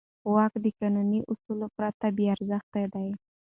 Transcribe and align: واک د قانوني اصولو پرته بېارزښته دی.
واک 0.33 0.53
د 0.63 0.65
قانوني 0.79 1.19
اصولو 1.31 1.67
پرته 1.77 2.05
بېارزښته 2.17 2.81
دی. 2.93 3.09